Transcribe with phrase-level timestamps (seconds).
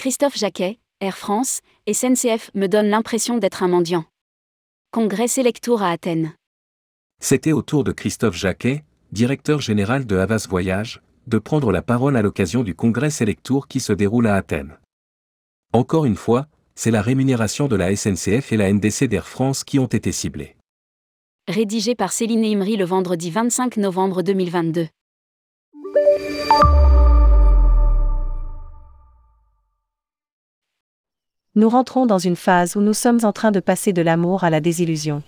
[0.00, 4.06] Christophe Jacquet, Air France, SNCF me donne l'impression d'être un mendiant.
[4.92, 6.32] Congrès Selectour à Athènes.
[7.20, 8.82] C'était au tour de Christophe Jacquet,
[9.12, 13.78] directeur général de Havas Voyage, de prendre la parole à l'occasion du congrès Selectour qui
[13.78, 14.78] se déroule à Athènes.
[15.74, 19.78] Encore une fois, c'est la rémunération de la SNCF et la NDC d'Air France qui
[19.78, 20.56] ont été ciblées.
[21.46, 24.88] Rédigé par Céline Imri le vendredi 25 novembre 2022.
[31.60, 34.48] Nous rentrons dans une phase où nous sommes en train de passer de l'amour à
[34.48, 35.22] la désillusion.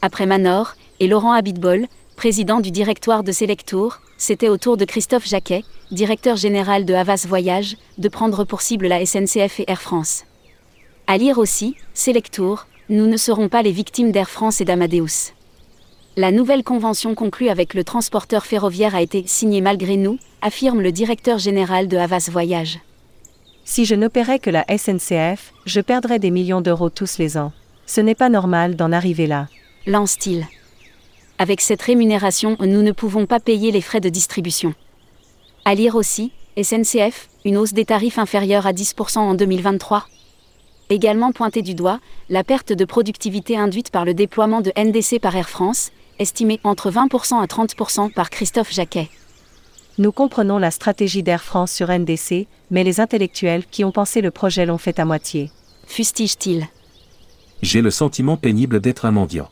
[0.00, 5.28] Après Manor et Laurent Abitbol, président du directoire de Selectour, c'était au tour de Christophe
[5.28, 10.24] Jacquet, directeur général de Havas Voyage, de prendre pour cible la SNCF et Air France.
[11.06, 15.34] À lire aussi, Selectour, nous ne serons pas les victimes d'Air France et d'Amadeus.
[16.16, 20.92] La nouvelle convention conclue avec le transporteur ferroviaire a été signée malgré nous, affirme le
[20.92, 22.78] directeur général de Havas Voyage.
[23.64, 27.52] Si je n'opérais que la SNCF, je perdrais des millions d'euros tous les ans.
[27.86, 29.48] Ce n'est pas normal d'en arriver là.
[29.86, 30.46] Lance-t-il.
[31.38, 34.74] Avec cette rémunération, nous ne pouvons pas payer les frais de distribution.
[35.64, 40.06] À lire aussi, SNCF, une hausse des tarifs inférieure à 10% en 2023.
[40.90, 45.36] Également pointé du doigt, la perte de productivité induite par le déploiement de NDC par
[45.36, 49.08] Air France, estimée entre 20% à 30% par Christophe Jacquet.
[50.00, 54.30] Nous comprenons la stratégie d'Air France sur NDC, mais les intellectuels qui ont pensé le
[54.30, 55.50] projet l'ont fait à moitié.
[55.86, 56.66] Fustige-t-il?
[57.60, 59.50] J'ai le sentiment pénible d'être un mendiant.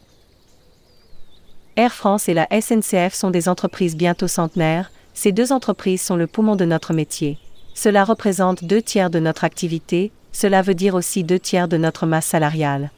[1.76, 6.26] Air France et la SNCF sont des entreprises bientôt centenaires, ces deux entreprises sont le
[6.26, 7.36] poumon de notre métier.
[7.74, 12.06] Cela représente deux tiers de notre activité, cela veut dire aussi deux tiers de notre
[12.06, 12.90] masse salariale.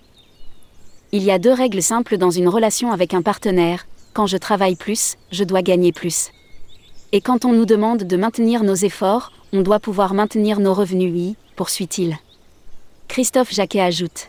[1.11, 4.77] Il y a deux règles simples dans une relation avec un partenaire, quand je travaille
[4.77, 6.31] plus, je dois gagner plus.
[7.13, 11.13] Et quand on nous demande de maintenir nos efforts, on doit pouvoir maintenir nos revenus,
[11.13, 12.17] oui, poursuit-il.
[13.09, 14.29] Christophe Jacquet ajoute.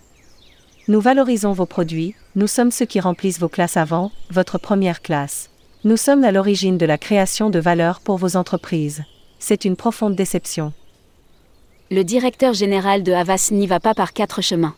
[0.88, 5.52] Nous valorisons vos produits, nous sommes ceux qui remplissent vos classes avant, votre première classe.
[5.84, 9.04] Nous sommes à l'origine de la création de valeur pour vos entreprises.
[9.38, 10.74] C'est une profonde déception.
[11.92, 14.76] Le directeur général de Havas n'y va pas par quatre chemins.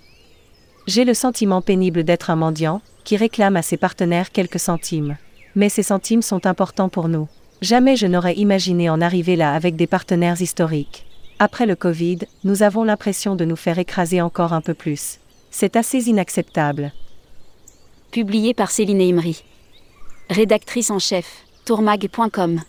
[0.87, 5.17] J'ai le sentiment pénible d'être un mendiant, qui réclame à ses partenaires quelques centimes.
[5.55, 7.29] Mais ces centimes sont importants pour nous.
[7.63, 11.05] Jamais je n'aurais imaginé en arriver là avec des partenaires historiques.
[11.39, 15.21] Après le Covid, nous avons l'impression de nous faire écraser encore un peu plus.
[15.49, 16.91] C'est assez inacceptable.
[18.11, 19.45] Publié par Céline Imri.
[20.29, 22.59] Rédactrice en chef, tourmag.com.